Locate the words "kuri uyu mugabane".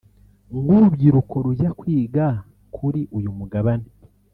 2.75-3.89